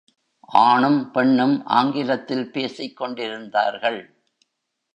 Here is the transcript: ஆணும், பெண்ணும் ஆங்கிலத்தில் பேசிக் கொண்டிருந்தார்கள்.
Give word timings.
ஆணும், 0.61 1.11
பெண்ணும் 1.11 1.65
ஆங்கிலத்தில் 1.65 2.51
பேசிக் 2.51 2.97
கொண்டிருந்தார்கள். 2.97 4.15